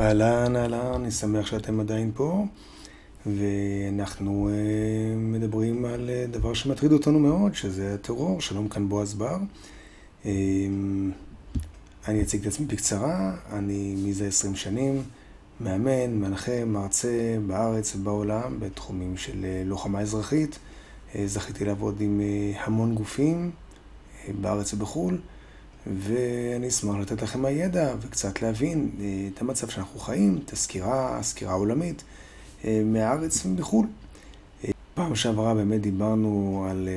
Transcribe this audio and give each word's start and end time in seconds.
אהלן, 0.00 0.56
אהלן, 0.56 0.92
אני 0.94 1.10
שמח 1.10 1.46
שאתם 1.46 1.80
עדיין 1.80 2.10
פה, 2.14 2.44
ואנחנו 3.26 4.48
uh, 4.48 5.16
מדברים 5.18 5.84
על 5.84 6.10
uh, 6.10 6.30
דבר 6.30 6.54
שמטריד 6.54 6.92
אותנו 6.92 7.18
מאוד, 7.18 7.54
שזה 7.54 7.94
הטרור. 7.94 8.40
שלום 8.40 8.68
כאן 8.68 8.88
בועז 8.88 9.14
בר. 9.14 9.36
Uh, 10.22 10.26
אני 12.08 12.22
אציג 12.22 12.40
את 12.40 12.46
עצמי 12.46 12.66
בקצרה, 12.66 13.36
אני 13.52 13.94
מזה 13.98 14.26
20 14.26 14.54
שנים 14.56 15.02
מאמן, 15.60 16.10
מנחה, 16.10 16.64
מרצה 16.64 17.36
בארץ 17.46 17.96
ובעולם 17.96 18.60
בתחומים 18.60 19.16
של 19.16 19.32
uh, 19.32 19.68
לוחמה 19.68 20.00
אזרחית. 20.00 20.58
Uh, 21.12 21.16
זכיתי 21.26 21.64
לעבוד 21.64 22.00
עם 22.00 22.20
uh, 22.20 22.60
המון 22.60 22.94
גופים 22.94 23.50
בארץ 24.40 24.74
ובחו"ל. 24.74 25.18
ואני 25.86 26.68
אשמח 26.68 26.96
לתת 26.96 27.22
לכם 27.22 27.42
מהידע 27.42 27.94
וקצת 28.00 28.42
להבין 28.42 28.90
אה, 29.00 29.28
את 29.34 29.40
המצב 29.40 29.68
שאנחנו 29.68 30.00
חיים, 30.00 30.38
את 30.44 30.52
הסקירה, 30.52 31.18
הסקירה 31.18 31.52
העולמית 31.52 32.04
אה, 32.64 32.82
מהארץ 32.84 33.46
ומחו"ל. 33.46 33.86
אה, 34.64 34.70
פעם 34.94 35.14
שעברה 35.14 35.54
באמת 35.54 35.80
דיברנו 35.80 36.66
על 36.70 36.88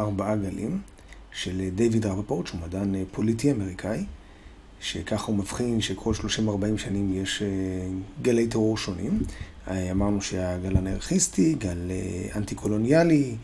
ארבעה 0.00 0.36
גלים 0.36 0.80
של 1.32 1.68
דיוויד 1.74 2.06
רפפורט, 2.06 2.46
שהוא 2.46 2.60
מדען 2.60 2.94
פוליטי 3.12 3.52
אמריקאי, 3.52 4.04
שככה 4.80 5.26
הוא 5.26 5.36
מבחין 5.36 5.80
שכל 5.80 6.14
30-40 6.14 6.18
שנים 6.76 7.22
יש 7.22 7.42
גלי 8.22 8.46
טרור 8.46 8.76
שונים. 8.76 9.22
אמרנו 9.70 10.22
שהגל 10.22 10.76
אנרכיסטי, 10.76 11.54
גל 11.54 11.90
אנטי-קולוניאלי, 12.36 13.36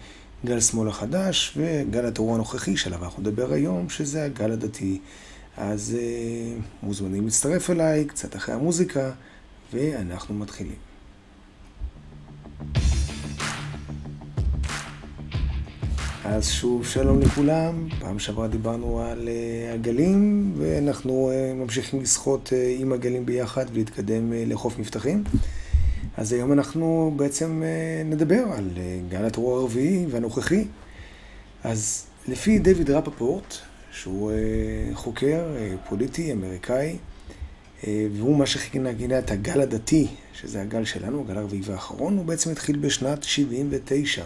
גל 0.47 0.61
שמאל 0.61 0.89
החדש 0.89 1.53
וגל 1.57 2.07
הטרור 2.07 2.35
הנוכחי 2.35 2.77
שעליו 2.77 3.05
אנחנו 3.05 3.23
נדבר 3.23 3.53
היום, 3.53 3.89
שזה 3.89 4.25
הגל 4.25 4.53
הדתי. 4.53 5.01
אז 5.57 5.97
uh, 5.97 6.63
מוזמנים 6.83 7.25
להצטרף 7.25 7.71
אליי 7.71 8.05
קצת 8.05 8.37
אחרי 8.37 8.55
המוזיקה, 8.55 9.11
ואנחנו 9.73 10.35
מתחילים. 10.35 10.77
אז 16.25 16.49
שוב 16.49 16.87
שלום 16.87 17.21
לכולם, 17.21 17.89
פעם 18.01 18.19
שעברה 18.19 18.49
דיברנו 18.49 19.01
על 19.01 19.29
uh, 19.29 19.75
הגלים 19.75 20.53
ואנחנו 20.57 21.31
uh, 21.31 21.55
ממשיכים 21.55 22.01
לשחות 22.01 22.49
uh, 22.49 22.81
עם 22.81 22.93
הגלים 22.93 23.27
ביחד 23.27 23.67
ולהתקדם 23.73 24.33
uh, 24.33 24.35
לחוף 24.51 24.79
מבטחים. 24.79 25.25
אז 26.17 26.33
היום 26.33 26.53
אנחנו 26.53 27.13
בעצם 27.17 27.63
אה, 27.63 28.03
נדבר 28.05 28.45
על 28.57 28.71
אה, 28.77 28.99
גל 29.09 29.25
הטרור 29.25 29.59
הרביעי 29.59 30.07
והנוכחי. 30.11 30.65
אז 31.65 32.07
לפי 32.29 32.59
דיוויד 32.59 32.91
רפפורט, 32.91 33.55
שהוא 33.93 34.31
אה, 34.31 34.37
חוקר 34.95 35.45
פוליטי 35.89 36.33
אמריקאי, 36.33 36.97
והוא 37.87 38.37
מה 38.37 38.47
שכינה 38.47 39.19
את 39.19 39.31
הגל 39.31 39.61
הדתי, 39.61 40.07
שזה 40.33 40.63
הגל 40.63 40.85
שלנו, 40.85 41.21
הגל 41.21 41.39
הרביעי 41.39 41.63
והאחרון, 41.65 42.17
הוא 42.17 42.25
בעצם 42.25 42.51
התחיל 42.51 42.77
בשנת 42.77 43.23
79. 43.23 44.25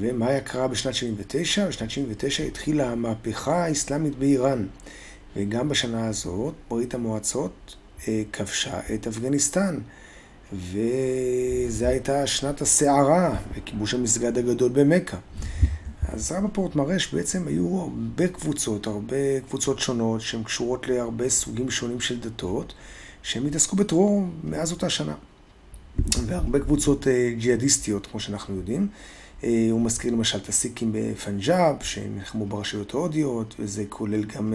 ומה 0.00 0.26
היה 0.26 0.40
קרה 0.40 0.68
בשנת 0.68 0.94
79? 0.94 1.68
בשנת 1.68 1.90
79 1.90 2.44
התחילה 2.44 2.90
המהפכה 2.90 3.64
האסלאמית 3.64 4.18
באיראן. 4.18 4.66
וגם 5.36 5.68
בשנה 5.68 6.08
הזאת 6.08 6.54
ברית 6.68 6.94
המועצות 6.94 7.76
כבשה 8.32 8.80
את 8.94 9.06
אפגניסטן. 9.06 9.78
וזו 10.52 11.86
הייתה 11.86 12.26
שנת 12.26 12.60
הסערה 12.60 13.36
וכיבוש 13.54 13.94
המסגד 13.94 14.38
הגדול 14.38 14.70
במכה. 14.74 15.16
אז 16.08 16.32
רבפורט 16.32 16.76
מראה 16.76 16.98
שבעצם 16.98 17.48
היו 17.48 17.80
הרבה 17.80 18.28
קבוצות, 18.28 18.86
הרבה 18.86 19.40
קבוצות 19.48 19.78
שונות 19.78 20.20
שהן 20.20 20.42
קשורות 20.42 20.88
להרבה 20.88 21.28
סוגים 21.28 21.70
שונים 21.70 22.00
של 22.00 22.20
דתות, 22.20 22.74
שהן 23.22 23.46
התעסקו 23.46 23.76
בטרור 23.76 24.26
מאז 24.44 24.72
אותה 24.72 24.90
שנה. 24.90 25.14
והרבה 26.26 26.60
קבוצות 26.60 27.08
אה, 27.08 27.30
ג'יהאדיסטיות, 27.38 28.06
כמו 28.06 28.20
שאנחנו 28.20 28.56
יודעים. 28.56 28.88
אה, 29.44 29.68
הוא 29.70 29.80
מזכיר 29.80 30.12
למשל 30.12 30.38
את 30.38 30.48
הסיקים 30.48 30.90
בפנג'אב, 30.94 31.76
שהם 31.82 32.16
נלחמו 32.16 32.46
ברשויות 32.46 32.94
ההודיות, 32.94 33.54
וזה 33.58 33.84
כולל 33.88 34.24
גם... 34.24 34.52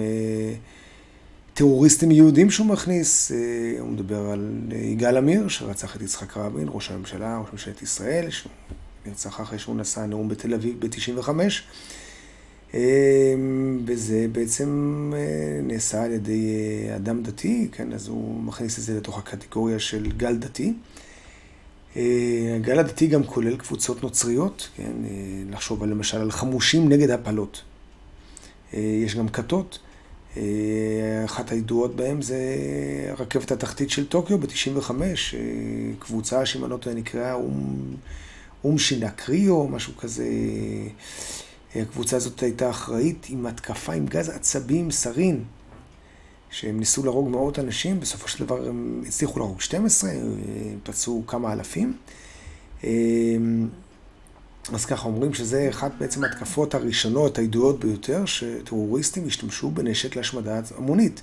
טרוריסטים 1.53 2.11
יהודים 2.11 2.51
שהוא 2.51 2.67
מכניס, 2.67 3.31
אה, 3.31 3.37
הוא 3.79 3.89
מדבר 3.89 4.29
על 4.31 4.59
אה, 4.71 4.77
יגאל 4.77 5.17
עמיר, 5.17 5.47
שרצח 5.47 5.95
את 5.95 6.01
יצחק 6.01 6.37
רבין, 6.37 6.67
ראש 6.71 6.91
הממשלה, 6.91 7.39
ראש 7.39 7.49
ממשלת 7.51 7.81
ישראל, 7.81 8.29
שהוא 8.29 8.51
נרצח 9.05 9.41
אחרי 9.41 9.59
שהוא 9.59 9.75
נשא 9.75 9.99
נאום 9.99 10.29
בתל 10.29 10.53
אביב 10.53 10.85
ב-95. 10.85 11.29
אה, 12.73 12.79
וזה 13.85 14.25
בעצם 14.31 15.11
נעשה 15.63 16.03
על 16.03 16.11
ידי 16.11 16.55
אדם 16.95 17.23
דתי, 17.23 17.67
כן, 17.71 17.93
אז 17.93 18.07
הוא 18.07 18.43
מכניס 18.43 18.79
את 18.79 18.83
זה 18.83 18.97
לתוך 18.97 19.17
הקטגוריה 19.17 19.79
של 19.79 20.11
גל 20.17 20.35
דתי. 20.35 20.73
הגל 22.55 22.79
הדתי 22.79 23.07
גם 23.07 23.23
כולל 23.23 23.57
קבוצות 23.57 24.03
נוצריות, 24.03 24.69
כן, 24.75 24.91
לחשוב 25.49 25.83
למשל 25.83 26.17
על 26.17 26.31
חמושים 26.31 26.89
נגד 26.89 27.09
הפלות. 27.09 27.61
יש 28.73 29.15
גם 29.15 29.29
כתות. 29.29 29.79
אחת 31.25 31.51
הידועות 31.51 31.95
בהם 31.95 32.21
זה 32.21 32.37
רכבת 33.17 33.51
התחתית 33.51 33.89
של 33.89 34.07
טוקיו 34.07 34.37
ב-95, 34.37 34.91
אה, 34.91 35.05
קבוצה 35.99 36.45
שאם 36.45 36.63
אני 36.63 36.71
לא 36.71 36.77
טועה 36.77 36.95
נקראה 36.95 37.33
אום, 37.33 37.83
אום 38.63 38.77
שינקריו, 38.77 39.67
משהו 39.67 39.97
כזה. 39.97 40.27
הקבוצה 41.75 42.15
הזאת 42.15 42.43
הייתה 42.43 42.69
אחראית 42.69 43.25
עם 43.29 43.45
התקפה 43.45 43.93
עם 43.93 44.05
גז 44.05 44.29
עצבים 44.29 44.91
סרין, 44.91 45.43
שהם 46.49 46.79
ניסו 46.79 47.03
להרוג 47.03 47.29
מאות 47.29 47.59
אנשים, 47.59 47.99
בסופו 47.99 48.27
של 48.27 48.45
דבר 48.45 48.67
הם 48.67 49.03
הצליחו 49.07 49.39
להרוג 49.39 49.61
12, 49.61 50.11
פצעו 50.83 51.23
כמה 51.27 51.53
אלפים. 51.53 51.93
אז 54.71 54.85
ככה 54.85 55.07
אומרים 55.07 55.33
שזה 55.33 55.67
אחת 55.69 55.91
בעצם 55.99 56.23
ההתקפות 56.23 56.75
הראשונות, 56.75 57.37
הידועות 57.37 57.79
ביותר, 57.79 58.25
שטרוריסטים 58.25 59.27
השתמשו 59.27 59.71
בנשק 59.71 60.15
להשמדה 60.15 60.59
המונית. 60.77 61.21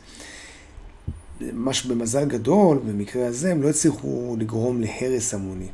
מה 1.40 1.72
שבמזל 1.72 2.24
גדול, 2.24 2.78
במקרה 2.78 3.26
הזה, 3.26 3.52
הם 3.52 3.62
לא 3.62 3.68
הצליחו 3.68 4.36
לגרום 4.38 4.80
להרס 4.80 5.34
המוני. 5.34 5.68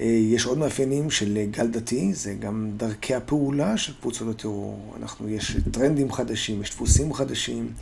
אה, 0.00 0.06
יש 0.06 0.46
עוד 0.46 0.58
מאפיינים 0.58 1.10
של 1.10 1.38
גל 1.50 1.66
דתי, 1.66 2.14
זה 2.14 2.34
גם 2.34 2.70
דרכי 2.76 3.14
הפעולה 3.14 3.76
של 3.76 3.92
קבוצות 4.00 4.28
הטרור. 4.34 4.94
אנחנו, 5.00 5.28
יש 5.28 5.56
טרנדים 5.70 6.12
חדשים, 6.12 6.62
יש 6.62 6.70
דפוסים 6.70 7.14
חדשים, 7.14 7.72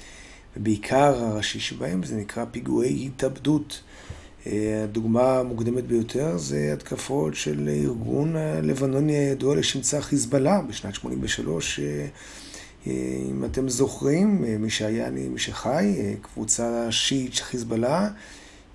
ובעיקר 0.56 1.24
הראשי 1.24 1.60
שבהם 1.60 2.02
זה 2.02 2.16
נקרא 2.16 2.44
פיגועי 2.50 3.06
התאבדות. 3.06 3.82
הדוגמה 4.84 5.38
המוקדמת 5.38 5.84
ביותר 5.84 6.38
זה 6.38 6.70
התקפות 6.72 7.34
של 7.34 7.68
ארגון 7.68 8.36
הלבנוני 8.36 9.16
הידוע 9.16 9.56
לשמצה 9.56 10.00
חיזבאללה 10.00 10.60
בשנת 10.68 10.94
83. 10.94 11.80
אה, 11.80 12.06
אם 13.30 13.44
אתם 13.44 13.68
זוכרים, 13.68 14.44
אה, 14.44 14.58
מי 14.58 14.70
שהיה, 14.70 15.10
מי 15.10 15.38
שחי, 15.38 15.94
אה, 15.98 16.14
קבוצה 16.22 16.92
שיעית 16.92 17.34
של 17.34 17.44
חיזבאללה, 17.44 18.10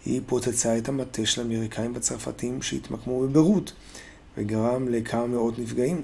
היא 0.05 0.21
פוצצה 0.25 0.77
את 0.77 0.89
המטה 0.89 1.25
של 1.25 1.41
האמריקאים 1.41 1.93
והצרפתים 1.93 2.61
שהתמקמו 2.61 3.21
בביירות 3.21 3.73
וגרם 4.37 4.87
לכמה 4.87 5.27
מאות 5.27 5.59
נפגעים. 5.59 6.01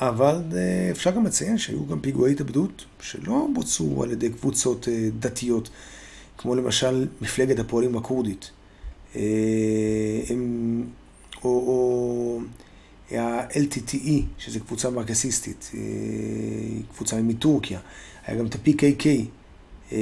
אבל 0.00 0.42
אפשר 0.90 1.10
גם 1.10 1.26
לציין 1.26 1.58
שהיו 1.58 1.86
גם 1.86 2.00
פיגועי 2.00 2.32
התאבדות 2.32 2.84
שלא 3.00 3.46
בוצעו 3.54 4.02
על 4.02 4.10
ידי 4.10 4.30
קבוצות 4.30 4.88
דתיות. 5.18 5.70
כמו 6.38 6.54
למשל 6.54 7.08
מפלגת 7.20 7.58
הפועלים 7.58 7.96
הכורדית, 7.96 8.50
אה, 9.16 9.22
או, 11.44 11.50
או 11.50 12.40
ה-LTTE, 13.18 14.22
שזו 14.38 14.60
קבוצה 14.60 14.90
מרקסיסטית, 14.90 15.70
אה, 15.74 15.80
קבוצה 16.94 17.22
מטורקיה, 17.22 17.80
היה 18.26 18.38
גם 18.38 18.46
את 18.46 18.54
ה-PKK, 18.54 19.06
אה, 19.92 19.98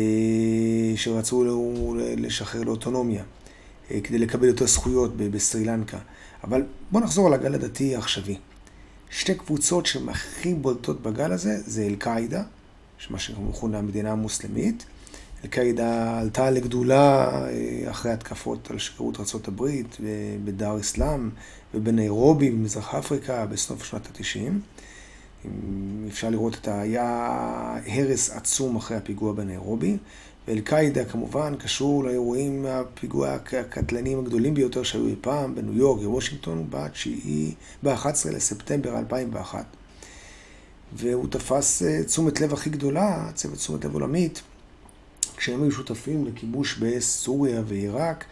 שרצו 0.96 1.44
לשחרר 2.16 2.62
לאוטונומיה, 2.62 3.22
כדי 4.04 4.18
לקבל 4.18 4.46
יותר 4.46 4.66
זכויות 4.66 5.16
בסרי 5.16 5.64
לנקה. 5.64 5.98
אבל 6.44 6.62
בואו 6.90 7.04
נחזור 7.04 7.26
על 7.26 7.34
הגל 7.34 7.54
הדתי 7.54 7.96
העכשווי. 7.96 8.36
שתי 9.10 9.34
קבוצות 9.34 9.86
שהן 9.86 10.08
הכי 10.08 10.54
בולטות 10.54 11.02
בגל 11.02 11.32
הזה 11.32 11.58
זה 11.66 11.82
אל-קאעידה, 11.82 12.42
שמה 12.98 13.18
שמכונה 13.18 13.78
המדינה 13.78 14.12
המוסלמית, 14.12 14.84
אל-קאעידה 15.44 16.20
עלתה 16.20 16.50
לגדולה 16.50 17.30
אה, 17.48 17.90
אחרי 17.90 18.12
התקפות 18.12 18.70
על 18.70 18.78
שגרירות 18.78 19.20
ארה"ב 19.20 19.64
בדאר 20.44 20.80
אסלאם 20.80 21.30
ובניירובי 21.74 22.50
במזרח 22.50 22.94
אפריקה 22.94 23.46
בסוף 23.46 23.84
שנות 23.84 24.06
ה-90. 24.06 24.50
אפשר 26.08 26.30
לראות 26.30 26.54
את 26.54 26.68
ה... 26.68 26.80
היה 26.80 27.76
הרס 27.86 28.30
עצום 28.30 28.76
אחרי 28.76 28.96
הפיגוע 28.96 29.32
בניירובי. 29.32 29.96
ואל-קאעידה 30.48 31.04
כמובן 31.04 31.54
קשור 31.56 32.04
לאירועים, 32.04 32.66
הפיגוע 32.66 33.28
הקטלניים 33.32 34.18
הגדולים 34.18 34.54
ביותר 34.54 34.82
שהיו 34.82 35.06
אי 35.06 35.14
פעם 35.20 35.54
בניו 35.54 35.78
יורק 35.78 36.00
ובוושינגטון 36.00 36.70
ב-11 37.82 38.30
לספטמבר 38.30 38.98
2001. 38.98 39.64
והוא 40.92 41.26
תפס 41.30 41.82
אה, 41.82 42.04
תשומת 42.04 42.40
לב 42.40 42.52
הכי 42.52 42.70
גדולה, 42.70 43.30
צוות 43.34 43.56
תשומת 43.56 43.84
לב 43.84 43.94
עולמית, 43.94 44.42
כשהם 45.40 45.62
היו 45.62 45.72
שותפים 45.72 46.26
לכיבוש 46.26 46.78
בסוריה 46.78 47.62
ועיראק, 47.66 48.24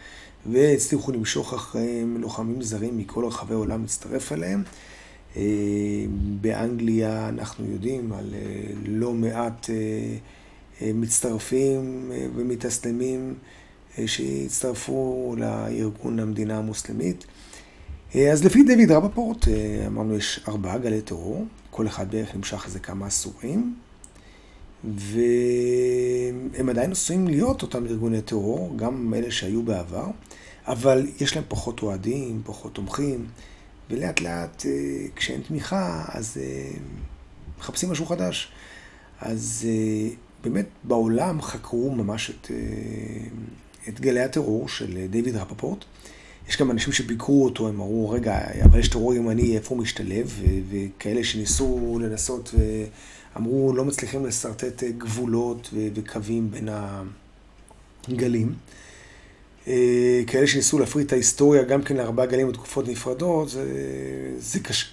והצליחו 0.45 1.11
למשוך 1.11 1.53
אחריהם 1.53 2.17
לוחמים 2.21 2.61
זרים 2.61 2.97
מכל 2.97 3.25
רחבי 3.25 3.53
העולם 3.53 3.81
להצטרף 3.81 4.31
אליהם. 4.31 4.63
אה, 5.37 5.41
באנגליה 6.41 7.29
אנחנו 7.29 7.65
יודעים 7.71 8.13
על 8.13 8.33
אה, 8.33 8.71
לא 8.85 9.13
מעט 9.13 9.69
אה, 9.69 10.91
מצטרפים 10.93 12.11
ומתאסלמים 12.35 13.33
שהצטרפו 14.05 15.35
לארגון 15.37 16.19
המדינה 16.19 16.57
המוסלמית. 16.57 17.25
אז 18.31 18.45
לפי 18.45 18.63
דויד 18.63 18.91
רבפורט, 18.91 19.47
אמרנו 19.87 20.17
יש 20.17 20.45
ארבעה 20.47 20.77
גלי 20.77 21.01
טרור, 21.01 21.45
כל 21.69 21.87
אחד 21.87 22.11
בערך 22.11 22.35
נמשך 22.35 22.65
איזה 22.65 22.79
כמה 22.79 23.05
עשורים, 23.05 23.75
והם 24.83 26.69
עדיין 26.69 26.91
עשויים 26.91 27.27
להיות 27.27 27.61
אותם 27.61 27.85
ארגוני 27.85 28.21
טרור, 28.21 28.73
גם 28.75 29.13
אלה 29.13 29.31
שהיו 29.31 29.63
בעבר, 29.63 30.05
אבל 30.67 31.07
יש 31.19 31.35
להם 31.35 31.45
פחות 31.47 31.81
אוהדים, 31.81 32.41
פחות 32.45 32.73
תומכים. 32.73 33.27
ולאט 33.89 34.21
לאט 34.21 34.65
אה, 34.65 34.71
כשאין 35.15 35.41
תמיכה, 35.41 36.05
אז 36.07 36.37
אה, 36.41 36.71
מחפשים 37.59 37.91
משהו 37.91 38.05
חדש. 38.05 38.51
אז 39.21 39.67
אה, 39.69 40.09
באמת 40.43 40.65
בעולם 40.83 41.41
חקרו 41.41 41.91
ממש 41.91 42.29
את, 42.29 42.51
את 43.89 43.99
גלי 43.99 44.19
הטרור 44.19 44.69
של 44.69 45.05
דיוויד 45.09 45.35
רפפורט. 45.35 45.85
יש 46.47 46.57
גם 46.57 46.71
אנשים 46.71 46.93
שביקרו 46.93 47.45
אותו, 47.45 47.67
הם 47.67 47.75
אמרו, 47.75 48.09
רגע, 48.09 48.39
אבל 48.63 48.79
יש 48.79 48.87
טרור 48.87 49.13
ימני, 49.13 49.55
איפה 49.55 49.75
הוא 49.75 49.83
משתלב? 49.83 50.41
וכאלה 50.69 51.23
שניסו 51.23 51.99
לנסות 52.01 52.55
ואמרו, 53.35 53.73
לא 53.73 53.85
מצליחים 53.85 54.25
לשרטט 54.25 54.83
גבולות 54.83 55.73
וקווים 55.73 56.51
בין 56.51 56.69
הגלים. 58.07 58.53
אה, 59.67 60.21
כאלה 60.27 60.47
שניסו 60.47 60.79
להפריד 60.79 61.05
את 61.05 61.13
ההיסטוריה 61.13 61.63
גם 61.63 61.81
כן 61.83 61.97
לארבעה 61.97 62.25
גלים 62.25 62.49
ותקופות 62.49 62.87
נפרדות, 62.87 63.49
זה, 63.49 63.65
זה 64.37 64.59
קשה. 64.59 64.87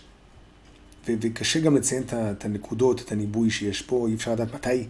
וקשה 1.08 1.60
גם 1.60 1.76
לציין 1.76 2.02
את 2.12 2.44
הנקודות, 2.44 3.00
את 3.00 3.12
הניבוי 3.12 3.50
שיש 3.50 3.82
פה, 3.82 4.06
אי 4.08 4.14
אפשר 4.14 4.32
לדעת 4.32 4.54
מתי 4.54 4.86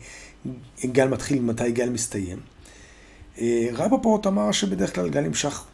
גל 0.84 1.08
מתחיל 1.08 1.38
ומתי 1.38 1.72
גל 1.72 1.90
מסתיים. 1.90 2.38
אה, 3.38 3.68
רבפורט 3.72 4.26
אמר 4.26 4.52
שבדרך 4.52 4.94
כלל 4.94 5.08
גל 5.08 5.20
נמשך 5.20 5.64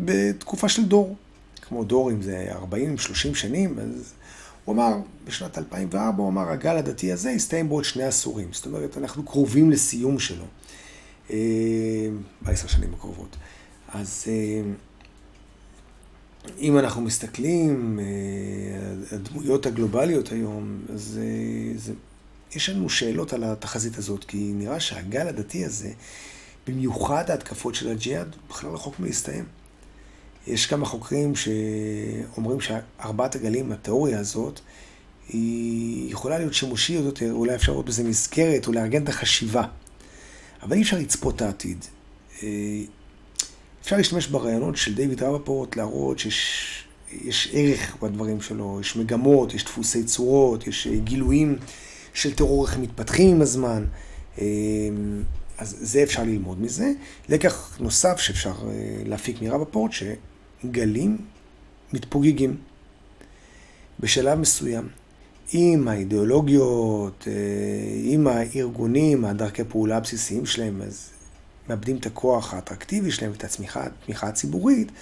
בתקופה 0.00 0.68
של 0.68 0.84
דור, 0.84 1.16
כמו 1.62 1.84
דור 1.84 2.10
אם 2.10 2.22
זה 2.22 2.48
40-30 2.72 3.34
שנים, 3.34 3.78
אז 3.78 4.12
הוא 4.64 4.74
אמר, 4.74 4.92
בשנת 5.24 5.58
2004, 5.58 6.22
הוא 6.22 6.28
אמר, 6.28 6.50
הגל 6.50 6.76
הדתי 6.76 7.12
הזה 7.12 7.30
יסתיים 7.30 7.68
בעוד 7.68 7.84
שני 7.84 8.04
עשורים. 8.04 8.48
זאת 8.52 8.66
אומרת, 8.66 8.98
אנחנו 8.98 9.22
קרובים 9.22 9.70
לסיום 9.70 10.18
שלו. 10.18 10.44
אה, 11.30 12.08
בעשר 12.42 12.66
שנים 12.66 12.94
הקרובות. 12.94 13.36
אז 13.88 14.24
אה, 14.28 14.62
אם 16.58 16.78
אנחנו 16.78 17.02
מסתכלים, 17.02 18.00
אה, 18.00 19.16
הדמויות 19.16 19.66
הגלובליות 19.66 20.32
היום, 20.32 20.80
אז 20.94 21.20
זה, 21.76 21.92
יש 22.54 22.68
לנו 22.68 22.90
שאלות 22.90 23.32
על 23.32 23.44
התחזית 23.44 23.98
הזאת, 23.98 24.24
כי 24.24 24.52
נראה 24.54 24.80
שהגל 24.80 25.28
הדתי 25.28 25.64
הזה, 25.64 25.90
במיוחד 26.66 27.30
ההתקפות 27.30 27.74
של 27.74 27.88
הג'יהאד, 27.88 28.36
בכלל 28.48 28.70
רחוק 28.70 29.00
מלהסתיים. 29.00 29.44
יש 30.46 30.66
כמה 30.66 30.86
חוקרים 30.86 31.32
שאומרים 31.36 32.60
שארבעת 32.60 33.34
הגלים, 33.34 33.72
התיאוריה 33.72 34.20
הזאת, 34.20 34.60
היא 35.28 36.12
יכולה 36.12 36.38
להיות 36.38 36.54
שימושית 36.54 37.04
יותר, 37.04 37.32
אולי 37.32 37.54
אפשר 37.54 37.72
לראות 37.72 37.86
בזה 37.86 38.04
מסגרת, 38.04 38.66
או 38.66 38.72
לארגן 38.72 39.02
את 39.02 39.08
החשיבה. 39.08 39.62
אבל 40.62 40.76
אי 40.76 40.82
אפשר 40.82 40.98
לצפות 40.98 41.36
את 41.36 41.42
העתיד. 41.42 41.84
אה, 42.42 42.48
אפשר 43.82 43.96
להשתמש 43.96 44.26
ברעיונות 44.26 44.76
של 44.76 44.94
דיוויד 44.94 45.22
רבפורט, 45.22 45.76
להראות 45.76 46.18
שיש 46.18 47.48
ערך 47.52 47.96
בדברים 48.02 48.40
שלו, 48.40 48.78
יש 48.80 48.96
מגמות, 48.96 49.54
יש 49.54 49.64
דפוסי 49.64 50.04
צורות, 50.04 50.66
יש 50.66 50.86
אה, 50.86 50.96
גילויים 50.96 51.58
של 52.14 52.34
טרור, 52.34 52.66
איך 52.66 52.74
הם 52.74 52.82
מתפתחים 52.82 53.30
עם 53.30 53.42
הזמן. 53.42 53.84
אה, 54.38 54.44
אז 55.58 55.76
זה 55.80 56.02
אפשר 56.02 56.22
ללמוד 56.22 56.60
מזה. 56.60 56.92
לקח 57.28 57.76
נוסף 57.80 58.18
שאפשר 58.18 58.54
להפיק 59.04 59.42
מרבפורט, 59.42 59.92
שגלים 60.66 61.18
מתפוגגים 61.92 62.56
בשלב 64.00 64.38
מסוים. 64.38 64.88
עם 65.52 65.88
האידיאולוגיות, 65.88 67.28
אה, 67.28 67.32
עם 68.04 68.26
הארגונים, 68.26 69.24
הדרכי 69.24 69.64
פעולה 69.64 69.96
הבסיסיים 69.96 70.46
שלהם, 70.46 70.82
אז 70.82 71.10
מאבדים 71.68 71.96
את 71.96 72.06
הכוח 72.06 72.54
האטרקטיבי 72.54 73.10
שלהם 73.10 73.30
ואת 73.30 73.44
התמיכה 73.44 74.26
הציבורית, 74.28 74.92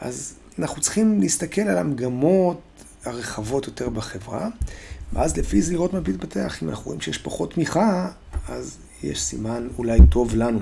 אז 0.00 0.34
אנחנו 0.58 0.82
צריכים 0.82 1.20
להסתכל 1.20 1.60
על 1.60 1.78
המגמות 1.78 2.60
הרחבות 3.04 3.66
יותר 3.66 3.88
בחברה, 3.88 4.48
ואז 5.12 5.36
לפי 5.36 5.62
זה 5.62 5.72
לראות 5.72 5.92
מה 5.92 6.00
מתפתח. 6.00 6.62
אם 6.62 6.68
אנחנו 6.68 6.84
רואים 6.84 7.00
שיש 7.00 7.18
פחות 7.18 7.54
תמיכה, 7.54 8.10
אז 8.48 8.76
יש 9.02 9.22
סימן 9.22 9.68
אולי 9.78 9.98
טוב 10.10 10.34
לנו. 10.34 10.60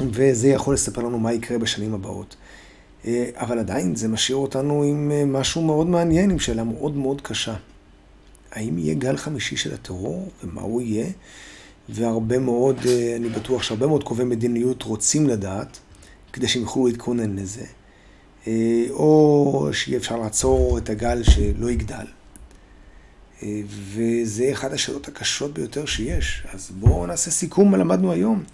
וזה 0.00 0.48
יכול 0.48 0.74
לספר 0.74 1.02
לנו 1.02 1.18
מה 1.18 1.32
יקרה 1.32 1.58
בשנים 1.58 1.94
הבאות. 1.94 2.36
אה, 3.06 3.30
אבל 3.34 3.58
עדיין 3.58 3.96
זה 3.96 4.08
משאיר 4.08 4.36
אותנו 4.36 4.82
עם 4.82 5.10
אה, 5.14 5.24
משהו 5.24 5.62
מאוד 5.62 5.86
מעניין, 5.86 6.30
עם 6.30 6.38
שאלה 6.38 6.64
מאוד 6.64 6.96
מאוד 6.96 7.20
קשה. 7.20 7.54
האם 8.52 8.78
יהיה 8.78 8.94
גל 8.94 9.16
חמישי 9.16 9.56
של 9.56 9.74
הטרור, 9.74 10.28
ומה 10.44 10.60
הוא 10.60 10.80
יהיה? 10.80 11.06
והרבה 11.88 12.38
מאוד, 12.38 12.76
אה, 12.86 13.16
אני 13.16 13.28
בטוח 13.28 13.62
שהרבה 13.62 13.86
מאוד 13.86 14.04
קובעי 14.04 14.26
מדיניות 14.26 14.82
רוצים 14.82 15.28
לדעת, 15.28 15.78
כדי 16.32 16.48
שהם 16.48 16.62
יוכלו 16.62 16.86
להתכונן 16.86 17.36
לזה. 17.36 17.64
או 18.90 19.68
שיהיה 19.72 19.98
אפשר 19.98 20.16
לעצור 20.16 20.78
את 20.78 20.90
הגל 20.90 21.22
שלא 21.22 21.70
יגדל. 21.70 22.04
וזה 23.68 24.52
אחת 24.52 24.72
השאלות 24.72 25.08
הקשות 25.08 25.54
ביותר 25.54 25.86
שיש. 25.86 26.46
אז 26.52 26.70
בואו 26.70 27.06
נעשה 27.06 27.30
סיכום 27.30 27.70
מה 27.70 27.76
למדנו 27.76 28.12
היום. 28.12 28.44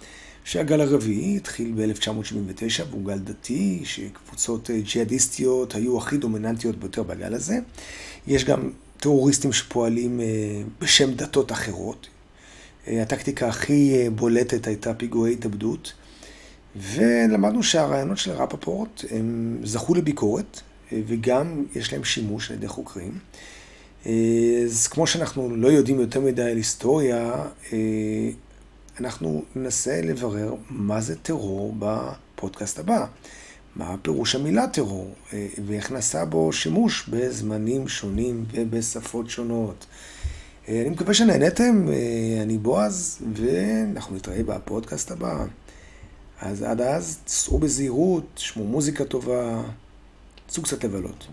שהגל 0.47 0.81
הרביעי 0.81 1.37
התחיל 1.37 1.73
ב-1979 1.75 2.83
והוא 2.89 3.05
גל 3.05 3.19
דתי, 3.19 3.81
שקבוצות 3.83 4.69
אה, 4.69 4.79
ג'יהאדיסטיות 4.79 5.75
היו 5.75 5.97
הכי 5.97 6.17
דומיננטיות 6.17 6.79
ביותר 6.79 7.03
בגל 7.03 7.33
הזה. 7.33 7.59
יש 8.27 8.45
גם 8.45 8.71
טרוריסטים 8.99 9.53
שפועלים 9.53 10.21
אה, 10.21 10.25
בשם 10.81 11.13
דתות 11.13 11.51
אחרות. 11.51 12.07
אה, 12.87 13.01
הטקטיקה 13.01 13.47
הכי 13.47 14.09
בולטת 14.15 14.67
הייתה 14.67 14.93
פיגועי 14.93 15.33
התאבדות. 15.33 15.93
ולמדנו 16.75 17.63
שהרעיונות 17.63 18.17
של 18.17 18.31
רפפורט 18.31 19.05
הם 19.11 19.57
זכו 19.63 19.95
לביקורת, 19.95 20.61
וגם 20.91 21.65
יש 21.75 21.93
להם 21.93 22.03
שימוש 22.03 22.51
על 22.51 22.57
ידי 22.57 22.67
חוקרים. 22.67 23.19
אז 24.65 24.87
כמו 24.91 25.07
שאנחנו 25.07 25.55
לא 25.55 25.67
יודעים 25.67 25.99
יותר 25.99 26.19
מדי 26.21 26.41
על 26.41 26.57
היסטוריה, 26.57 27.33
אנחנו 28.99 29.43
ננסה 29.55 30.01
לברר 30.01 30.55
מה 30.69 31.01
זה 31.01 31.15
טרור 31.15 31.75
בפודקאסט 31.79 32.79
הבא. 32.79 33.05
מה 33.75 33.95
פירוש 34.01 34.35
המילה 34.35 34.67
טרור, 34.67 35.13
ואיך 35.65 35.91
נעשה 35.91 36.25
בו 36.25 36.53
שימוש 36.53 37.09
בזמנים 37.09 37.87
שונים 37.87 38.45
ובשפות 38.51 39.29
שונות. 39.29 39.85
אה, 40.67 40.81
אני 40.81 40.89
מקווה 40.89 41.13
שנהנתם, 41.13 41.87
אה, 41.89 42.41
אני 42.43 42.57
בועז, 42.57 43.21
ואנחנו 43.33 44.15
נתראה 44.15 44.43
בפודקאסט 44.43 45.11
הבא. 45.11 45.45
אז 46.41 46.63
עד 46.63 46.81
אז, 46.81 47.19
תסעו 47.25 47.59
בזהירות, 47.59 48.23
תשמעו 48.33 48.65
מוזיקה 48.65 49.05
טובה, 49.05 49.61
צאו 50.47 50.63
קצת 50.63 50.83
לבלות. 50.83 51.27